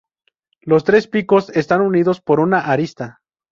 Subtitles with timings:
[0.61, 3.21] Los tres picos están unidos por una arista.